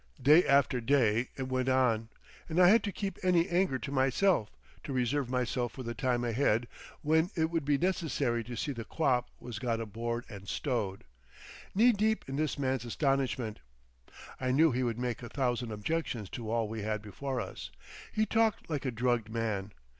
[0.19, 2.09] Day after day it went on,
[2.49, 4.49] and I had to keep any anger to myself,
[4.83, 6.67] to reserve myself for the time ahead
[7.03, 12.25] when it would be necessary to see the quap was got aboard and stowed—knee deep
[12.27, 13.59] in this man's astonishment.
[14.39, 17.69] I knew he would make a thousand objections to all we had before us.
[18.11, 19.71] He talked like a drugged man.